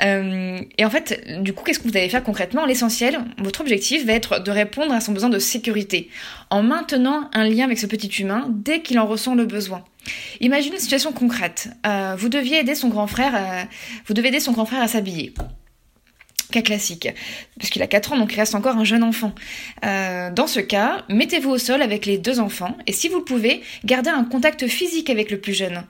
et 0.00 0.84
en 0.84 0.90
fait, 0.90 1.42
du 1.42 1.52
coup, 1.52 1.64
qu'est-ce 1.64 1.78
que 1.78 1.88
vous 1.88 1.96
allez 1.96 2.08
faire 2.08 2.22
concrètement? 2.22 2.66
L'essentiel, 2.66 3.18
votre 3.38 3.60
objectif 3.60 4.04
va 4.04 4.12
être 4.12 4.42
de 4.42 4.50
répondre 4.50 4.92
à 4.92 5.00
son 5.00 5.12
besoin 5.12 5.30
de 5.30 5.38
sécurité 5.38 6.10
en 6.50 6.62
maintenant 6.62 7.30
un 7.32 7.44
lien 7.44 7.64
avec 7.64 7.78
ce 7.78 7.86
petit 7.86 8.08
humain 8.08 8.46
dès 8.50 8.82
qu'il 8.82 8.98
en 8.98 9.06
ressent 9.06 9.34
le 9.34 9.46
besoin. 9.46 9.84
Imaginez 10.40 10.74
une 10.74 10.80
situation 10.80 11.12
concrète. 11.12 11.68
Euh, 11.86 12.14
vous 12.18 12.28
deviez 12.28 12.58
aider 12.58 12.74
son 12.74 12.88
grand 12.88 13.06
frère, 13.06 13.66
vous 14.06 14.12
devez 14.12 14.28
aider 14.28 14.40
son 14.40 14.52
grand 14.52 14.66
frère 14.66 14.82
à 14.82 14.88
s'habiller. 14.88 15.32
Cas 16.54 16.62
classique, 16.62 17.08
puisqu'il 17.58 17.82
a 17.82 17.88
4 17.88 18.12
ans, 18.12 18.16
donc 18.16 18.32
il 18.32 18.36
reste 18.36 18.54
encore 18.54 18.76
un 18.76 18.84
jeune 18.84 19.02
enfant. 19.02 19.34
Euh, 19.84 20.30
dans 20.30 20.46
ce 20.46 20.60
cas, 20.60 21.02
mettez-vous 21.08 21.50
au 21.50 21.58
sol 21.58 21.82
avec 21.82 22.06
les 22.06 22.16
deux 22.16 22.38
enfants, 22.38 22.76
et 22.86 22.92
si 22.92 23.08
vous 23.08 23.18
le 23.18 23.24
pouvez, 23.24 23.60
gardez 23.84 24.10
un 24.10 24.22
contact 24.22 24.68
physique 24.68 25.10
avec 25.10 25.32
le 25.32 25.40
plus 25.40 25.52
jeune. 25.52 25.82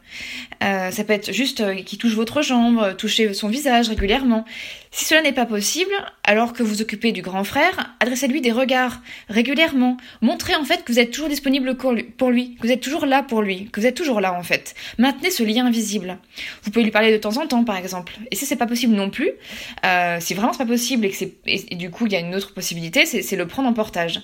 Euh, 0.62 0.90
ça 0.90 1.04
peut 1.04 1.12
être 1.12 1.34
juste 1.34 1.62
qu'il 1.84 1.98
touche 1.98 2.14
votre 2.14 2.40
jambe, 2.40 2.96
toucher 2.96 3.34
son 3.34 3.48
visage 3.48 3.90
régulièrement. 3.90 4.46
Si 4.90 5.04
cela 5.04 5.22
n'est 5.22 5.32
pas 5.32 5.44
possible, 5.44 5.90
alors 6.22 6.52
que 6.52 6.62
vous 6.62 6.80
occupez 6.80 7.10
du 7.10 7.20
grand 7.20 7.42
frère, 7.42 7.96
adressez-lui 7.98 8.40
des 8.40 8.52
regards 8.52 9.02
régulièrement. 9.28 9.96
Montrez 10.22 10.54
en 10.54 10.64
fait 10.64 10.84
que 10.84 10.92
vous 10.92 11.00
êtes 11.00 11.10
toujours 11.10 11.28
disponible 11.28 11.76
pour 11.76 11.90
lui, 12.30 12.54
que 12.54 12.64
vous 12.64 12.72
êtes 12.72 12.80
toujours 12.80 13.04
là 13.04 13.24
pour 13.24 13.42
lui, 13.42 13.68
que 13.72 13.80
vous 13.80 13.86
êtes 13.86 13.96
toujours 13.96 14.20
là 14.20 14.32
en 14.32 14.44
fait. 14.44 14.76
Maintenez 14.98 15.32
ce 15.32 15.42
lien 15.42 15.66
invisible. 15.66 16.16
Vous 16.62 16.70
pouvez 16.70 16.84
lui 16.84 16.92
parler 16.92 17.10
de 17.10 17.16
temps 17.16 17.36
en 17.38 17.46
temps 17.48 17.64
par 17.64 17.76
exemple. 17.76 18.12
Et 18.30 18.36
si 18.36 18.46
c'est 18.46 18.54
pas 18.54 18.68
possible 18.68 18.94
non 18.94 19.10
plus, 19.10 19.32
euh, 19.84 20.18
si 20.20 20.32
vraiment 20.32 20.53
c'est 20.54 20.64
pas 20.64 20.66
possible 20.66 21.04
et 21.04 21.10
que 21.10 21.16
c'est 21.16 21.74
du 21.74 21.90
coup 21.90 22.06
il 22.06 22.12
y 22.12 22.16
a 22.16 22.20
une 22.20 22.34
autre 22.34 22.54
possibilité, 22.54 23.04
c'est 23.06 23.36
le 23.36 23.46
prendre 23.46 23.68
en 23.68 23.72
portage. 23.72 24.22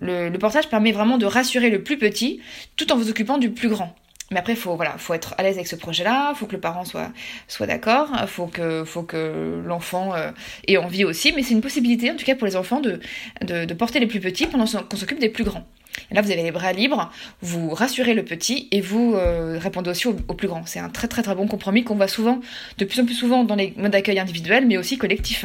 Le 0.00 0.36
portage 0.36 0.68
permet 0.68 0.92
vraiment 0.92 1.18
de 1.18 1.26
rassurer 1.26 1.70
le 1.70 1.82
plus 1.82 1.98
petit 1.98 2.40
tout 2.76 2.92
en 2.92 2.96
vous 2.96 3.08
occupant 3.10 3.38
du 3.38 3.50
plus 3.50 3.68
grand. 3.68 3.94
Mais 4.32 4.38
après, 4.38 4.54
faut 4.54 4.76
voilà, 4.76 4.96
faut 4.96 5.12
être 5.12 5.34
à 5.38 5.42
l'aise 5.42 5.56
avec 5.56 5.66
ce 5.66 5.74
projet-là, 5.74 6.34
faut 6.36 6.46
que 6.46 6.52
le 6.52 6.60
parent 6.60 6.84
soit 6.84 7.10
soit 7.48 7.66
d'accord, 7.66 8.10
faut 8.28 8.46
que 8.46 8.84
faut 8.84 9.02
que 9.02 9.60
l'enfant 9.66 10.14
euh, 10.14 10.30
ait 10.68 10.76
envie 10.76 11.04
aussi. 11.04 11.32
Mais 11.32 11.42
c'est 11.42 11.54
une 11.54 11.60
possibilité, 11.60 12.12
en 12.12 12.16
tout 12.16 12.24
cas 12.24 12.36
pour 12.36 12.46
les 12.46 12.54
enfants, 12.54 12.80
de 12.80 13.00
de, 13.42 13.74
porter 13.74 13.98
les 13.98 14.06
plus 14.06 14.20
petits 14.20 14.46
pendant 14.46 14.66
qu'on 14.66 14.96
s'occupe 14.96 15.18
des 15.18 15.30
plus 15.30 15.42
grands. 15.42 15.66
Et 16.10 16.14
là, 16.14 16.22
vous 16.22 16.30
avez 16.30 16.44
les 16.44 16.52
bras 16.52 16.72
libres, 16.72 17.12
vous 17.42 17.70
rassurez 17.70 18.14
le 18.14 18.24
petit 18.24 18.68
et 18.70 18.80
vous 18.80 19.14
euh, 19.16 19.58
répondez 19.58 19.90
aussi 19.90 20.06
aux 20.06 20.16
au 20.28 20.34
plus 20.34 20.46
grands. 20.46 20.64
C'est 20.64 20.78
un 20.78 20.90
très 20.90 21.08
très 21.08 21.22
très 21.22 21.34
bon 21.34 21.48
compromis 21.48 21.82
qu'on 21.82 21.96
voit 21.96 22.08
souvent, 22.08 22.40
de 22.78 22.84
plus 22.84 23.00
en 23.00 23.06
plus 23.06 23.14
souvent 23.14 23.42
dans 23.42 23.56
les 23.56 23.74
modes 23.76 23.90
d'accueil 23.90 24.20
individuels, 24.20 24.64
mais 24.66 24.76
aussi 24.76 24.96
collectifs. 24.96 25.44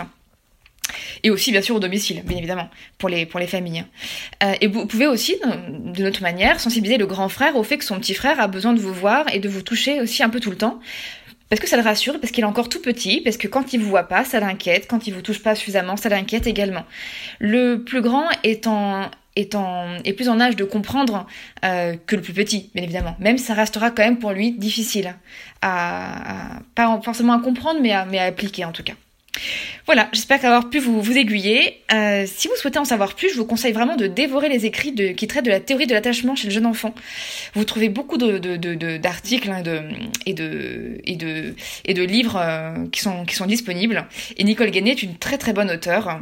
Et 1.26 1.32
aussi, 1.32 1.52
bien 1.52 1.64
sûr, 1.64 1.76
au 1.76 1.80
domicile, 1.80 2.22
bien 2.24 2.38
évidemment, 2.38 2.70
pour 3.00 3.10
les, 3.10 3.26
pour 3.26 3.40
les 3.40 3.48
familles. 3.48 3.84
Euh, 4.44 4.54
et 4.62 4.68
vous 4.68 4.86
pouvez 4.86 5.08
aussi, 5.08 5.36
de 5.68 6.04
notre 6.04 6.22
manière, 6.22 6.60
sensibiliser 6.60 7.00
le 7.00 7.08
grand 7.08 7.30
frère 7.30 7.56
au 7.56 7.64
fait 7.64 7.80
que 7.80 7.84
son 7.84 7.98
petit 7.98 8.14
frère 8.14 8.40
a 8.40 8.46
besoin 8.48 8.74
de 8.74 8.80
vous 8.80 8.94
voir 8.94 9.26
et 9.34 9.40
de 9.40 9.50
vous 9.50 9.64
toucher 9.64 10.00
aussi 10.00 10.22
un 10.22 10.30
peu 10.30 10.40
tout 10.40 10.52
le 10.52 10.56
temps. 10.56 10.80
Parce 11.50 11.60
que 11.60 11.68
ça 11.68 11.78
le 11.78 11.82
rassure, 11.82 12.20
parce 12.20 12.32
qu'il 12.32 12.44
est 12.44 12.48
encore 12.48 12.70
tout 12.70 12.80
petit, 12.80 13.22
parce 13.22 13.38
que 13.38 13.48
quand 13.48 13.74
il 13.74 13.80
vous 13.80 13.90
voit 13.90 14.04
pas, 14.04 14.24
ça 14.24 14.40
l'inquiète, 14.40 14.86
quand 14.88 15.08
il 15.08 15.16
vous 15.16 15.24
touche 15.24 15.42
pas 15.42 15.56
suffisamment, 15.56 15.98
ça 15.98 16.10
l'inquiète 16.10 16.46
également. 16.46 16.84
Le 17.40 17.78
plus 17.78 18.02
grand 18.02 18.26
est 18.44 18.68
en, 18.68 19.10
est, 19.36 19.56
en, 19.56 19.98
est 20.04 20.14
plus 20.14 20.30
en 20.30 20.40
âge 20.40 20.56
de 20.56 20.64
comprendre 20.64 21.26
euh, 21.64 21.96
que 22.06 22.16
le 22.16 22.22
plus 22.22 22.34
petit, 22.34 22.70
bien 22.76 22.84
évidemment. 22.84 23.16
Même 23.20 23.40
ça 23.40 23.56
restera 23.56 23.90
quand 23.90 24.04
même 24.04 24.20
pour 24.20 24.32
lui 24.32 24.52
difficile 24.52 25.16
pas 25.62 27.02
forcément 27.04 27.34
à 27.34 27.40
comprendre, 27.40 27.80
mais 27.82 27.94
à, 27.94 28.06
mais 28.06 28.20
à 28.20 28.26
appliquer 28.26 28.64
en 28.66 28.72
tout 28.72 28.84
cas. 28.84 28.94
Voilà, 29.86 30.10
j'espère 30.14 30.40
qu'avoir 30.40 30.70
pu 30.70 30.80
vous, 30.80 31.18
aiguiller. 31.18 31.82
Euh, 31.94 32.26
si 32.28 32.48
vous 32.48 32.56
souhaitez 32.56 32.80
en 32.80 32.86
savoir 32.86 33.14
plus, 33.14 33.30
je 33.30 33.38
vous 33.38 33.46
conseille 33.46 33.72
vraiment 33.72 33.96
de 33.96 34.08
dévorer 34.08 34.50
les 34.50 34.66
écrits 34.66 34.96
qui 35.16 35.28
traitent 35.28 35.46
de 35.46 35.52
la 35.52 35.60
théorie 35.60 35.86
de 35.86 35.94
l'attachement 35.94 36.36
chez 36.36 36.48
le 36.48 36.54
jeune 36.54 36.66
enfant. 36.66 36.96
Vous 37.54 37.64
trouvez 37.66 37.90
beaucoup 37.90 38.18
d'articles 38.18 39.52
et, 40.26 40.34
de, 40.34 42.04
livres 42.04 42.38
euh, 42.38 42.88
qui, 42.92 43.02
sont, 43.02 43.46
disponibles. 43.46 44.08
Et 44.38 44.44
Nicole 44.44 44.72
Guéné 44.72 44.92
est 44.92 45.04
une 45.04 45.18
très 45.18 45.38
très 45.38 45.54
bonne 45.54 45.70
auteure 45.70 46.20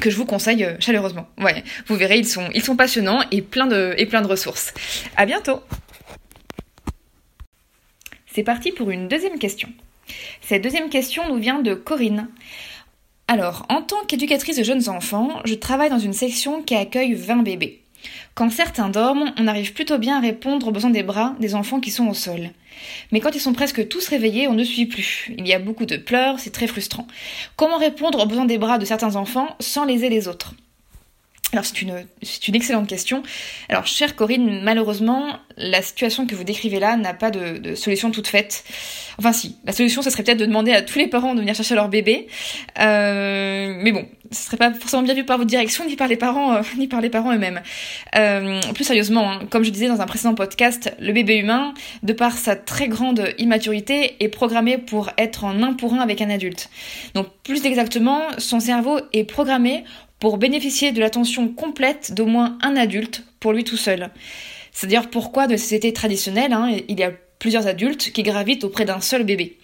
que 0.00 0.10
je 0.10 0.16
vous 0.16 0.26
conseille 0.26 0.64
euh, 0.64 0.74
chaleureusement. 0.80 1.28
Vous 1.86 1.96
verrez, 1.96 2.18
ils 2.18 2.26
sont, 2.26 2.50
ils 2.52 2.62
sont 2.62 2.76
passionnants 2.76 3.22
et 3.30 3.40
plein 3.40 3.66
de, 3.66 3.94
et 3.96 4.06
plein 4.06 4.20
de 4.20 4.26
ressources. 4.26 4.74
À 5.16 5.24
bientôt. 5.24 5.60
C'est 8.34 8.42
parti 8.42 8.72
pour 8.72 8.90
une 8.90 9.08
deuxième 9.08 9.38
question. 9.38 9.68
Cette 10.40 10.62
deuxième 10.62 10.90
question 10.90 11.28
nous 11.28 11.40
vient 11.40 11.60
de 11.60 11.74
Corinne. 11.74 12.28
Alors, 13.28 13.66
en 13.70 13.80
tant 13.80 14.04
qu'éducatrice 14.06 14.58
de 14.58 14.64
jeunes 14.64 14.88
enfants, 14.88 15.40
je 15.44 15.54
travaille 15.54 15.90
dans 15.90 15.98
une 15.98 16.12
section 16.12 16.62
qui 16.62 16.74
accueille 16.74 17.14
20 17.14 17.42
bébés. 17.42 17.80
Quand 18.34 18.50
certains 18.50 18.88
dorment, 18.88 19.32
on 19.38 19.46
arrive 19.46 19.72
plutôt 19.72 19.98
bien 19.98 20.18
à 20.18 20.20
répondre 20.20 20.68
aux 20.68 20.72
besoins 20.72 20.90
des 20.90 21.02
bras 21.02 21.34
des 21.40 21.54
enfants 21.54 21.80
qui 21.80 21.90
sont 21.90 22.08
au 22.08 22.14
sol. 22.14 22.50
Mais 23.12 23.20
quand 23.20 23.34
ils 23.34 23.40
sont 23.40 23.52
presque 23.52 23.88
tous 23.88 24.08
réveillés, 24.08 24.48
on 24.48 24.54
ne 24.54 24.64
suit 24.64 24.86
plus. 24.86 25.32
Il 25.38 25.46
y 25.46 25.54
a 25.54 25.58
beaucoup 25.58 25.86
de 25.86 25.96
pleurs, 25.96 26.38
c'est 26.38 26.50
très 26.50 26.66
frustrant. 26.66 27.06
Comment 27.56 27.78
répondre 27.78 28.22
aux 28.22 28.26
besoins 28.26 28.44
des 28.44 28.58
bras 28.58 28.78
de 28.78 28.84
certains 28.84 29.16
enfants 29.16 29.56
sans 29.60 29.84
léser 29.84 30.08
les 30.08 30.28
autres? 30.28 30.54
Alors 31.54 31.64
c'est 31.64 31.82
une, 31.82 32.04
c'est 32.22 32.48
une 32.48 32.56
excellente 32.56 32.88
question. 32.88 33.22
Alors 33.68 33.86
chère 33.86 34.16
Corinne, 34.16 34.60
malheureusement, 34.64 35.38
la 35.56 35.82
situation 35.82 36.26
que 36.26 36.34
vous 36.34 36.42
décrivez 36.42 36.80
là 36.80 36.96
n'a 36.96 37.14
pas 37.14 37.30
de, 37.30 37.76
solution 37.76 38.10
toute 38.10 38.26
faite. 38.26 38.64
Enfin 39.18 39.32
si, 39.32 39.56
la 39.64 39.72
solution 39.72 40.02
ce 40.02 40.10
serait 40.10 40.24
peut-être 40.24 40.38
de 40.38 40.46
demander 40.46 40.72
à 40.72 40.82
tous 40.82 40.98
les 40.98 41.06
parents 41.06 41.34
de 41.34 41.40
venir 41.40 41.54
chercher 41.54 41.76
leur 41.76 41.88
bébé. 41.88 42.26
Euh, 42.80 43.74
mais 43.78 43.92
bon, 43.92 44.04
ce 44.32 44.46
serait 44.46 44.56
pas 44.56 44.72
forcément 44.72 45.02
bien 45.02 45.14
vu 45.14 45.24
par 45.24 45.38
votre 45.38 45.48
direction 45.48 45.86
ni 45.86 45.94
par 45.94 46.08
les 46.08 46.16
parents, 46.16 46.54
euh, 46.54 46.62
ni 46.76 46.88
par 46.88 47.00
les 47.00 47.08
parents 47.08 47.32
eux-mêmes. 47.32 47.62
Euh, 48.16 48.60
plus 48.74 48.84
sérieusement, 48.84 49.30
hein, 49.30 49.40
comme 49.48 49.62
je 49.62 49.70
disais 49.70 49.86
dans 49.86 50.00
un 50.00 50.06
précédent 50.06 50.34
podcast, 50.34 50.92
le 50.98 51.12
bébé 51.12 51.36
humain, 51.36 51.72
de 52.02 52.12
par 52.12 52.36
sa 52.36 52.56
très 52.56 52.88
grande 52.88 53.28
immaturité, 53.38 54.16
est 54.18 54.28
programmé 54.28 54.76
pour 54.78 55.10
être 55.18 55.44
en 55.44 55.62
un 55.62 55.74
pour 55.74 55.94
un 55.94 56.00
avec 56.00 56.20
un 56.20 56.30
adulte. 56.30 56.68
Donc 57.14 57.28
plus 57.44 57.64
exactement, 57.64 58.22
son 58.38 58.58
cerveau 58.58 58.98
est 59.12 59.24
programmé 59.24 59.84
pour 60.20 60.38
bénéficier 60.38 60.92
de 60.92 61.00
l'attention 61.00 61.48
complète 61.48 62.12
d'au 62.14 62.26
moins 62.26 62.58
un 62.62 62.76
adulte 62.76 63.24
pour 63.40 63.52
lui 63.52 63.64
tout 63.64 63.76
seul. 63.76 64.10
C'est-à-dire 64.72 65.10
pourquoi 65.10 65.46
de 65.46 65.56
sociétés 65.56 65.92
traditionnelles, 65.92 66.52
hein, 66.52 66.76
il 66.88 66.98
y 66.98 67.02
a 67.02 67.12
plusieurs 67.38 67.66
adultes 67.66 68.10
qui 68.12 68.22
gravitent 68.22 68.64
auprès 68.64 68.86
d'un 68.86 69.00
seul 69.00 69.22
bébé. 69.22 69.58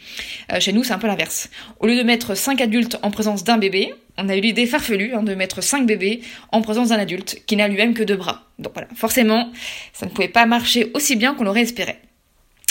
Euh, 0.52 0.61
chez 0.61 0.73
nous, 0.73 0.85
c'est 0.85 0.92
un 0.92 0.99
peu 0.99 1.07
l'inverse. 1.07 1.49
Au 1.78 1.87
lieu 1.87 1.97
de 1.97 2.02
mettre 2.02 2.35
cinq 2.35 2.61
adultes 2.61 2.99
en 3.02 3.11
présence 3.11 3.42
d'un 3.42 3.57
bébé, 3.57 3.95
on 4.19 4.28
a 4.28 4.37
eu 4.37 4.40
l'idée 4.40 4.66
farfelue 4.66 5.14
hein, 5.14 5.23
de 5.23 5.35
mettre 5.35 5.62
cinq 5.62 5.87
bébés 5.87 6.21
en 6.52 6.61
présence 6.61 6.90
d'un 6.90 6.99
adulte 6.99 7.42
qui 7.47 7.57
n'a 7.57 7.69
lui-même 7.69 7.95
que 7.95 8.02
deux 8.02 8.16
bras. 8.16 8.50
Donc 8.59 8.75
voilà, 8.75 8.88
forcément, 8.95 9.50
ça 9.95 10.04
ne 10.04 10.11
pouvait 10.11 10.28
pas 10.28 10.45
marcher 10.45 10.90
aussi 10.92 11.16
bien 11.16 11.35
qu'on 11.35 11.45
l'aurait 11.45 11.62
espéré. 11.62 11.97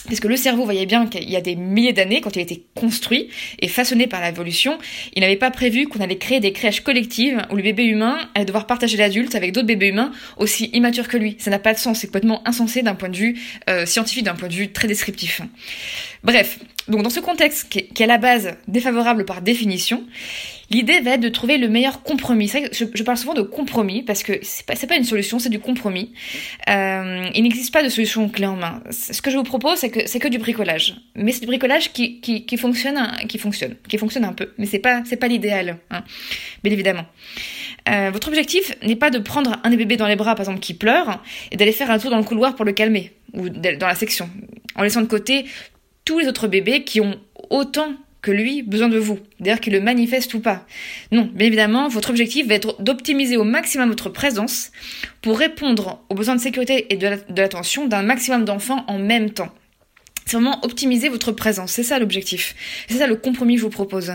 Parce 0.05 0.19
que 0.21 0.27
le 0.27 0.37
cerveau 0.37 0.63
voyait 0.63 0.85
bien 0.85 1.07
qu'il 1.07 1.29
y 1.29 1.35
a 1.35 1.41
des 1.41 1.55
milliers 1.55 1.93
d'années, 1.93 2.21
quand 2.21 2.35
il 2.35 2.39
a 2.39 2.41
été 2.41 2.63
construit 2.73 3.29
et 3.59 3.67
façonné 3.67 4.07
par 4.07 4.21
l'évolution, 4.21 4.77
il 5.13 5.21
n'avait 5.21 5.35
pas 5.35 5.51
prévu 5.51 5.87
qu'on 5.87 5.99
allait 5.99 6.17
créer 6.17 6.39
des 6.39 6.53
crèches 6.53 6.81
collectives 6.81 7.41
où 7.51 7.55
le 7.55 7.63
bébé 7.63 7.83
humain 7.83 8.17
allait 8.33 8.45
devoir 8.45 8.65
partager 8.65 8.97
l'adulte 8.97 9.35
avec 9.35 9.51
d'autres 9.51 9.67
bébés 9.67 9.87
humains 9.87 10.11
aussi 10.37 10.69
immatures 10.73 11.07
que 11.07 11.17
lui. 11.17 11.35
Ça 11.37 11.51
n'a 11.51 11.59
pas 11.59 11.73
de 11.73 11.79
sens, 11.79 11.99
c'est 11.99 12.07
complètement 12.07 12.47
insensé 12.47 12.81
d'un 12.81 12.95
point 12.95 13.09
de 13.09 13.17
vue 13.17 13.37
euh, 13.69 13.85
scientifique, 13.85 14.23
d'un 14.23 14.35
point 14.35 14.47
de 14.47 14.53
vue 14.53 14.71
très 14.71 14.87
descriptif. 14.87 15.41
Bref, 16.23 16.59
donc 16.87 17.03
dans 17.03 17.09
ce 17.09 17.19
contexte 17.19 17.69
qui 17.69 17.79
est 17.79 18.01
à 18.01 18.07
la 18.07 18.17
base 18.17 18.55
défavorable 18.67 19.25
par 19.25 19.41
définition, 19.41 20.05
L'idée 20.69 20.99
va 21.01 21.11
être 21.11 21.21
de 21.21 21.29
trouver 21.29 21.57
le 21.57 21.67
meilleur 21.67 22.03
compromis. 22.03 22.47
Je, 22.47 23.03
parle 23.03 23.17
souvent 23.17 23.33
de 23.33 23.41
compromis 23.41 24.03
parce 24.03 24.23
que 24.23 24.33
c'est 24.43 24.65
pas, 24.65 24.75
pas 24.75 24.95
une 24.95 25.03
solution, 25.03 25.39
c'est 25.39 25.49
du 25.49 25.59
compromis. 25.59 26.13
Euh, 26.69 27.23
il 27.33 27.43
n'existe 27.43 27.73
pas 27.73 27.83
de 27.83 27.89
solution 27.89 28.29
clé 28.29 28.45
en 28.45 28.55
main. 28.55 28.81
Ce 28.91 29.21
que 29.21 29.31
je 29.31 29.37
vous 29.37 29.43
propose, 29.43 29.79
c'est 29.79 29.89
que 29.89 30.07
c'est 30.07 30.19
que 30.19 30.27
du 30.27 30.37
bricolage. 30.37 30.95
Mais 31.15 31.31
c'est 31.31 31.41
du 31.41 31.47
bricolage 31.47 31.91
qui, 31.91 32.21
qui, 32.21 32.45
qui, 32.45 32.57
fonctionne, 32.57 32.99
qui 33.27 33.39
fonctionne, 33.39 33.75
qui 33.87 33.97
fonctionne 33.97 34.25
un 34.25 34.33
peu. 34.33 34.51
Mais 34.57 34.65
c'est 34.65 34.79
pas, 34.79 35.01
c'est 35.05 35.17
pas 35.17 35.27
l'idéal, 35.27 35.77
hein, 35.89 36.03
bien 36.63 36.71
évidemment. 36.73 37.05
Euh, 37.89 38.11
votre 38.11 38.27
objectif 38.27 38.75
n'est 38.83 38.95
pas 38.95 39.09
de 39.09 39.19
prendre 39.19 39.59
un 39.63 39.69
des 39.69 39.77
bébés 39.77 39.97
dans 39.97 40.07
les 40.07 40.15
bras, 40.15 40.35
par 40.35 40.41
exemple, 40.41 40.59
qui 40.59 40.73
pleure, 40.73 41.23
et 41.51 41.57
d'aller 41.57 41.71
faire 41.71 41.89
un 41.89 41.97
tour 41.97 42.11
dans 42.11 42.17
le 42.17 42.23
couloir 42.23 42.55
pour 42.55 42.65
le 42.65 42.73
calmer, 42.73 43.13
ou 43.33 43.49
dans 43.49 43.87
la 43.87 43.95
section, 43.95 44.29
en 44.75 44.83
laissant 44.83 45.01
de 45.01 45.07
côté 45.07 45.45
tous 46.05 46.19
les 46.19 46.27
autres 46.27 46.47
bébés 46.47 46.83
qui 46.83 47.01
ont 47.01 47.19
autant 47.49 47.93
que 48.21 48.31
lui 48.31 48.63
besoin 48.63 48.89
de 48.89 48.97
vous, 48.97 49.19
d'ailleurs 49.39 49.59
qu'il 49.59 49.73
le 49.73 49.81
manifeste 49.81 50.33
ou 50.33 50.39
pas. 50.39 50.65
Non, 51.11 51.29
bien 51.33 51.47
évidemment, 51.47 51.87
votre 51.87 52.09
objectif 52.09 52.47
va 52.47 52.55
être 52.55 52.81
d'optimiser 52.81 53.37
au 53.37 53.43
maximum 53.43 53.89
votre 53.89 54.09
présence 54.09 54.71
pour 55.21 55.37
répondre 55.37 56.01
aux 56.09 56.15
besoins 56.15 56.35
de 56.35 56.41
sécurité 56.41 56.87
et 56.93 56.97
de 56.97 57.07
l'attention 57.35 57.87
d'un 57.87 58.03
maximum 58.03 58.45
d'enfants 58.45 58.83
en 58.87 58.99
même 58.99 59.29
temps. 59.29 59.53
C'est 60.29 60.37
vraiment 60.37 60.63
optimiser 60.63 61.09
votre 61.09 61.31
présence, 61.31 61.71
c'est 61.71 61.81
ça 61.81 61.97
l'objectif. 61.97 62.53
C'est 62.87 62.99
ça 62.99 63.07
le 63.07 63.15
compromis 63.15 63.55
que 63.55 63.61
je 63.61 63.65
vous 63.65 63.71
propose. 63.71 64.13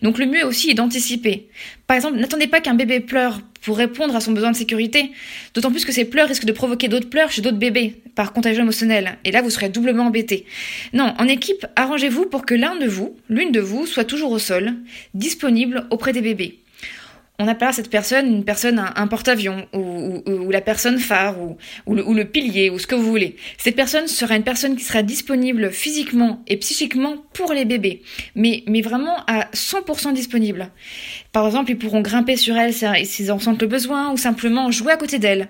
Donc 0.00 0.16
le 0.16 0.24
mieux 0.24 0.46
aussi 0.46 0.70
est 0.70 0.74
d'anticiper. 0.74 1.48
Par 1.86 1.98
exemple, 1.98 2.16
n'attendez 2.16 2.46
pas 2.46 2.62
qu'un 2.62 2.72
bébé 2.72 3.00
pleure 3.00 3.42
pour 3.60 3.76
répondre 3.76 4.16
à 4.16 4.22
son 4.22 4.32
besoin 4.32 4.52
de 4.52 4.56
sécurité, 4.56 5.12
d'autant 5.52 5.70
plus 5.70 5.84
que 5.84 5.92
ces 5.92 6.06
pleurs 6.06 6.28
risquent 6.28 6.46
de 6.46 6.52
provoquer 6.52 6.88
d'autres 6.88 7.10
pleurs 7.10 7.30
chez 7.30 7.42
d'autres 7.42 7.58
bébés 7.58 8.00
par 8.14 8.32
contagion 8.32 8.62
émotionnelle, 8.62 9.18
et 9.26 9.32
là 9.32 9.42
vous 9.42 9.50
serez 9.50 9.68
doublement 9.68 10.04
embêté. 10.04 10.46
Non, 10.94 11.14
en 11.18 11.28
équipe, 11.28 11.66
arrangez-vous 11.76 12.24
pour 12.24 12.46
que 12.46 12.54
l'un 12.54 12.76
de 12.76 12.86
vous, 12.86 13.14
l'une 13.28 13.52
de 13.52 13.60
vous, 13.60 13.84
soit 13.84 14.04
toujours 14.04 14.32
au 14.32 14.38
sol, 14.38 14.72
disponible 15.12 15.86
auprès 15.90 16.14
des 16.14 16.22
bébés 16.22 16.58
on 17.40 17.48
appelle 17.48 17.72
cette 17.72 17.88
personne 17.88 18.26
une 18.26 18.44
personne, 18.44 18.78
un, 18.94 19.06
porte-avions, 19.06 19.66
ou, 19.72 20.50
la 20.50 20.60
personne 20.60 20.98
phare, 20.98 21.36
ou, 21.86 21.94
le, 21.94 22.24
pilier, 22.24 22.68
ou 22.68 22.78
ce 22.78 22.86
que 22.86 22.94
vous 22.94 23.08
voulez. 23.08 23.36
Cette 23.56 23.76
personne 23.76 24.06
sera 24.08 24.36
une 24.36 24.42
personne 24.42 24.76
qui 24.76 24.84
sera 24.84 25.02
disponible 25.02 25.70
physiquement 25.70 26.42
et 26.46 26.58
psychiquement 26.58 27.16
pour 27.40 27.54
les 27.54 27.64
bébés, 27.64 28.02
mais, 28.34 28.64
mais 28.66 28.82
vraiment 28.82 29.24
à 29.26 29.46
100% 29.54 30.12
disponible. 30.12 30.70
Par 31.32 31.46
exemple, 31.46 31.70
ils 31.70 31.78
pourront 31.78 32.02
grimper 32.02 32.36
sur 32.36 32.56
elle 32.56 32.74
s'ils 32.74 33.32
en 33.32 33.38
sentent 33.38 33.62
le 33.62 33.66
besoin, 33.66 34.12
ou 34.12 34.18
simplement 34.18 34.70
jouer 34.70 34.92
à 34.92 34.96
côté 34.98 35.18
d'elle. 35.18 35.48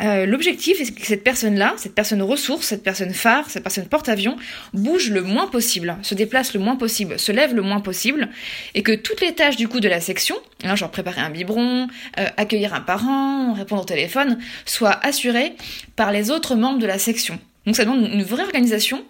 Euh, 0.00 0.26
l'objectif 0.26 0.80
est 0.80 0.92
que 0.92 1.06
cette 1.06 1.22
personne-là, 1.22 1.74
cette 1.76 1.94
personne 1.94 2.22
ressource, 2.22 2.66
cette 2.66 2.82
personne 2.82 3.14
phare, 3.14 3.48
cette 3.50 3.62
personne 3.62 3.86
porte-avions, 3.86 4.36
bouge 4.74 5.10
le 5.10 5.22
moins 5.22 5.46
possible, 5.46 5.96
se 6.02 6.14
déplace 6.14 6.54
le 6.54 6.60
moins 6.60 6.74
possible, 6.74 7.20
se 7.20 7.30
lève 7.30 7.54
le 7.54 7.62
moins 7.62 7.80
possible, 7.80 8.28
et 8.74 8.82
que 8.82 8.92
toutes 8.92 9.20
les 9.20 9.32
tâches 9.32 9.56
du 9.56 9.68
coup 9.68 9.78
de 9.78 9.88
la 9.88 10.00
section, 10.00 10.34
là 10.64 10.74
genre 10.74 10.90
préparer 10.90 11.20
un 11.20 11.30
biberon, 11.30 11.86
euh, 12.18 12.26
accueillir 12.36 12.74
un 12.74 12.80
parent, 12.80 13.52
répondre 13.52 13.82
au 13.82 13.86
téléphone, 13.86 14.38
soit 14.66 14.98
assuré 15.06 15.52
par 15.94 16.10
les 16.10 16.32
autres 16.32 16.56
membres 16.56 16.78
de 16.80 16.86
la 16.86 16.98
section. 16.98 17.38
Donc 17.68 17.76
ça 17.76 17.84
demande 17.84 18.08
une 18.10 18.22
vraie 18.22 18.44
organisation, 18.44 19.04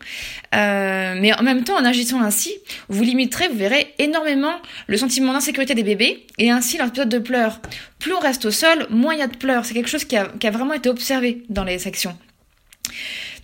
euh, 0.52 1.14
mais 1.16 1.32
en 1.32 1.44
même 1.44 1.62
temps, 1.62 1.76
en 1.76 1.84
agissant 1.84 2.20
ainsi, 2.20 2.52
vous 2.88 3.04
limiterez, 3.04 3.46
vous 3.46 3.56
verrez, 3.56 3.94
énormément 4.00 4.56
le 4.88 4.96
sentiment 4.96 5.32
d'insécurité 5.32 5.76
des 5.76 5.84
bébés 5.84 6.26
et 6.38 6.50
ainsi 6.50 6.76
leur 6.76 6.90
période 6.90 7.08
de 7.08 7.20
pleurs. 7.20 7.60
Plus 8.00 8.12
on 8.12 8.18
reste 8.18 8.46
au 8.46 8.50
sol, 8.50 8.88
moins 8.90 9.14
il 9.14 9.20
y 9.20 9.22
a 9.22 9.28
de 9.28 9.36
pleurs. 9.36 9.64
C'est 9.64 9.74
quelque 9.74 9.88
chose 9.88 10.04
qui 10.04 10.16
a, 10.16 10.32
a 10.42 10.50
vraiment 10.50 10.72
été 10.72 10.88
observé 10.88 11.44
dans 11.48 11.62
les 11.62 11.78
sections. 11.78 12.18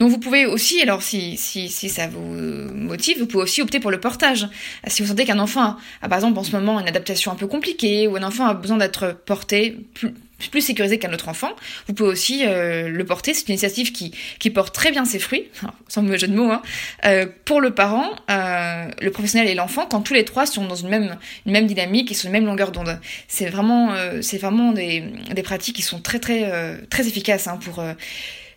Donc 0.01 0.11
vous 0.11 0.19
pouvez 0.19 0.47
aussi, 0.47 0.83
alors 0.83 1.01
si, 1.01 1.37
si, 1.37 1.69
si 1.69 1.89
ça 1.89 2.09
vous 2.09 2.35
motive, 2.75 3.21
vous 3.21 3.27
pouvez 3.27 3.45
aussi 3.45 3.63
opter 3.63 3.79
pour 3.79 3.93
le 3.93 4.01
portage. 4.01 4.49
Si 4.89 5.01
vous 5.01 5.09
sentez 5.11 5.27
qu'un 5.27 5.39
enfant 5.39 5.77
a, 6.03 6.09
par 6.09 6.19
exemple 6.19 6.41
en 6.41 6.43
ce 6.43 6.51
moment 6.51 6.81
une 6.81 6.89
adaptation 6.89 7.31
un 7.31 7.37
peu 7.37 7.47
compliquée 7.47 8.09
ou 8.09 8.17
un 8.17 8.25
enfant 8.25 8.47
a 8.47 8.55
besoin 8.55 8.79
d'être 8.79 9.17
porté 9.25 9.77
plus, 9.95 10.13
plus 10.51 10.61
sécurisé 10.61 10.99
qu'un 10.99 11.13
autre 11.13 11.29
enfant, 11.29 11.51
vous 11.87 11.95
pouvez 11.95 12.11
aussi 12.11 12.45
euh, 12.47 12.89
le 12.89 13.05
porter. 13.05 13.35
C'est 13.35 13.49
une 13.49 13.53
initiative 13.53 13.93
qui, 13.93 14.13
qui 14.39 14.51
porte 14.51 14.75
très 14.75 14.91
bien 14.91 15.05
ses 15.05 15.19
fruits, 15.19 15.49
sans 15.89 16.03
mauvais 16.03 16.19
jeu 16.19 16.29
de 16.29 16.35
mots, 16.35 16.51
hein, 16.51 16.63
euh, 17.05 17.27
pour 17.45 17.61
le 17.61 17.75
parent, 17.75 18.11
euh, 18.31 18.89
le 19.01 19.11
professionnel 19.11 19.49
et 19.49 19.55
l'enfant, 19.55 19.87
quand 19.87 20.01
tous 20.01 20.15
les 20.15 20.25
trois 20.25 20.47
sont 20.47 20.67
dans 20.67 20.75
une 20.75 20.89
même, 20.89 21.17
une 21.47 21.53
même 21.53 21.67
dynamique 21.67 22.11
et 22.11 22.15
sur 22.15 22.27
une 22.27 22.33
même 22.33 22.47
longueur 22.47 22.73
d'onde. 22.73 22.99
C'est 23.29 23.49
vraiment, 23.49 23.95
c'est 24.21 24.39
vraiment 24.39 24.73
des, 24.73 25.05
des 25.33 25.43
pratiques 25.43 25.77
qui 25.77 25.83
sont 25.83 26.01
très 26.01 26.19
très 26.19 26.79
très 26.89 27.07
efficaces 27.07 27.47
hein, 27.47 27.59
pour 27.63 27.83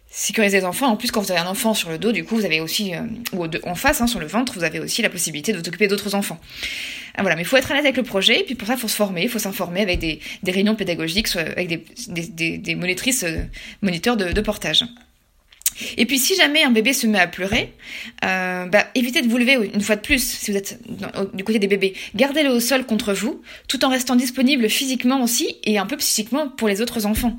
sécuriser 0.09 0.59
les 0.59 0.65
enfants. 0.65 0.87
En 0.87 0.95
plus, 0.95 1.11
quand 1.11 1.21
vous 1.21 1.31
avez 1.31 1.41
un 1.41 1.47
enfant 1.47 1.73
sur 1.73 1.89
le 1.89 1.97
dos, 1.97 2.11
du 2.11 2.23
coup, 2.23 2.35
vous 2.35 2.45
avez 2.45 2.61
aussi, 2.61 2.95
euh, 2.95 3.01
ou 3.33 3.45
en 3.63 3.75
face, 3.75 4.01
hein, 4.01 4.07
sur 4.07 4.19
le 4.19 4.27
ventre, 4.27 4.53
vous 4.53 4.63
avez 4.63 4.79
aussi 4.79 5.01
la 5.01 5.09
possibilité 5.09 5.51
de 5.51 5.57
vous 5.57 5.67
occuper 5.67 5.87
d'autres 5.87 6.15
enfants. 6.15 6.39
Ah, 7.15 7.21
voilà, 7.21 7.35
mais 7.35 7.41
il 7.41 7.45
faut 7.45 7.57
être 7.57 7.71
à 7.71 7.75
l'aise 7.75 7.83
avec 7.83 7.97
le 7.97 8.03
projet, 8.03 8.39
et 8.39 8.43
puis 8.43 8.55
pour 8.55 8.67
ça, 8.67 8.75
il 8.75 8.79
faut 8.79 8.87
se 8.87 8.95
former, 8.95 9.23
il 9.23 9.29
faut 9.29 9.39
s'informer 9.39 9.81
avec 9.81 9.99
des, 9.99 10.19
réunions 10.45 10.75
pédagogiques, 10.75 11.35
avec 11.35 11.67
des, 11.67 11.83
des, 12.07 12.57
des 12.57 12.75
monitrices, 12.75 13.23
euh, 13.23 13.43
moniteurs 13.81 14.17
de, 14.17 14.31
de, 14.31 14.41
portage. 14.41 14.85
Et 15.97 16.05
puis 16.05 16.17
si 16.17 16.35
jamais 16.35 16.63
un 16.63 16.71
bébé 16.71 16.93
se 16.93 17.05
met 17.05 17.19
à 17.19 17.27
pleurer, 17.27 17.73
euh, 18.25 18.65
bah, 18.65 18.87
évitez 18.95 19.21
de 19.21 19.27
vous 19.27 19.37
lever 19.37 19.69
une 19.73 19.81
fois 19.81 19.95
de 19.95 20.01
plus 20.01 20.23
si 20.23 20.51
vous 20.51 20.57
êtes 20.57 20.79
du 21.33 21.43
côté 21.43 21.59
des 21.59 21.67
bébés. 21.67 21.93
Gardez-le 22.15 22.49
au 22.49 22.59
sol 22.59 22.85
contre 22.85 23.13
vous, 23.13 23.41
tout 23.67 23.85
en 23.85 23.89
restant 23.89 24.15
disponible 24.15 24.69
physiquement 24.69 25.21
aussi 25.21 25.57
et 25.63 25.77
un 25.77 25.85
peu 25.85 25.97
psychiquement 25.97 26.49
pour 26.49 26.67
les 26.67 26.81
autres 26.81 27.05
enfants. 27.05 27.37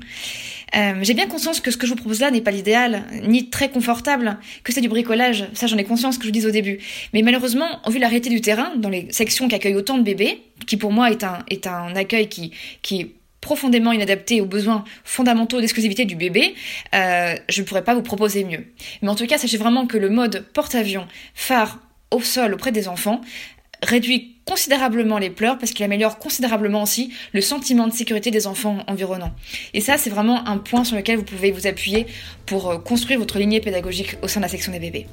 Euh, 0.75 0.99
j'ai 1.01 1.13
bien 1.13 1.27
conscience 1.27 1.61
que 1.61 1.71
ce 1.71 1.77
que 1.77 1.85
je 1.85 1.91
vous 1.91 1.97
propose 1.97 2.19
là 2.19 2.31
n'est 2.31 2.41
pas 2.41 2.51
l'idéal, 2.51 3.03
ni 3.27 3.49
très 3.49 3.69
confortable, 3.69 4.37
que 4.63 4.71
c'est 4.71 4.81
du 4.81 4.89
bricolage. 4.89 5.47
Ça, 5.53 5.67
j'en 5.67 5.77
ai 5.77 5.83
conscience 5.83 6.17
que 6.17 6.23
je 6.23 6.29
vous 6.29 6.39
dis 6.39 6.45
au 6.45 6.51
début. 6.51 6.79
Mais 7.13 7.21
malheureusement, 7.21 7.67
en 7.83 7.89
vue 7.89 7.97
de 7.97 8.01
la 8.01 8.07
réalité 8.07 8.29
du 8.29 8.41
terrain, 8.41 8.75
dans 8.75 8.89
les 8.89 9.11
sections 9.11 9.47
qui 9.47 9.55
accueillent 9.55 9.75
autant 9.75 9.97
de 9.97 10.03
bébés, 10.03 10.41
qui 10.67 10.77
pour 10.77 10.91
moi 10.91 11.09
est 11.11 11.23
un, 11.23 11.95
accueil 11.95 12.29
qui, 12.29 12.51
qui 12.81 13.01
est 13.01 13.11
profondément 13.41 13.91
inadapté 13.91 14.41
aux 14.41 14.45
besoins 14.45 14.83
fondamentaux 15.03 15.61
d'exclusivité 15.61 16.05
du 16.05 16.15
bébé, 16.15 16.55
euh, 16.93 17.35
je 17.47 17.61
ne 17.61 17.65
pourrais 17.65 17.83
pas 17.83 17.95
vous 17.95 18.01
proposer 18.01 18.43
mieux. 18.43 18.65
Mais 19.01 19.09
en 19.09 19.15
tout 19.15 19.25
cas, 19.25 19.37
sachez 19.37 19.57
vraiment 19.57 19.87
que 19.87 19.97
le 19.97 20.09
mode 20.09 20.45
porte-avions, 20.53 21.07
phare 21.33 21.79
au 22.11 22.21
sol 22.21 22.53
auprès 22.53 22.71
des 22.71 22.87
enfants, 22.87 23.21
réduit 23.81 24.35
considérablement 24.45 25.19
les 25.19 25.29
pleurs 25.29 25.57
parce 25.59 25.71
qu'il 25.71 25.85
améliore 25.85 26.17
considérablement 26.17 26.81
aussi 26.81 27.13
le 27.33 27.41
sentiment 27.41 27.87
de 27.87 27.93
sécurité 27.93 28.31
des 28.31 28.47
enfants 28.47 28.79
environnants. 28.87 29.31
Et 29.75 29.81
ça, 29.81 29.97
c'est 29.97 30.09
vraiment 30.09 30.47
un 30.47 30.57
point 30.57 30.83
sur 30.83 30.95
lequel 30.95 31.17
vous 31.17 31.23
pouvez 31.23 31.51
vous 31.51 31.67
appuyer 31.67 32.07
pour 32.47 32.71
euh, 32.71 32.77
construire 32.79 33.19
votre 33.19 33.37
lignée 33.37 33.61
pédagogique 33.61 34.17
au 34.23 34.27
sein 34.27 34.39
de 34.39 34.45
la 34.45 34.49
section 34.49 34.71
des 34.71 34.79
bébés. 34.79 35.05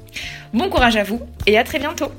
Bon 0.53 0.69
courage 0.69 0.95
à 0.95 1.03
vous 1.03 1.21
et 1.45 1.57
à 1.57 1.63
très 1.63 1.77
bientôt 1.77 2.11